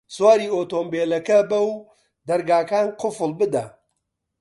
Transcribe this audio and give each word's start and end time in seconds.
سواری 0.15 0.47
ئۆتۆمبێلەکە 0.55 1.37
بە 1.49 1.59
و 1.69 1.73
دەرگاکان 2.27 2.87
قوفڵ 2.99 3.31
بدە. 3.39 3.65